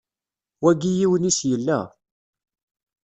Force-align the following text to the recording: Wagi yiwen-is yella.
Wagi 0.63 0.89
yiwen-is 0.97 1.39
yella. 1.49 1.79